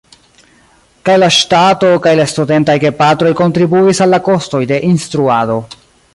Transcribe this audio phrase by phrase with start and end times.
[1.09, 5.63] Kaj la ŝtato kaj la studentaj gepatroj kontribuis al la kostoj de instruado.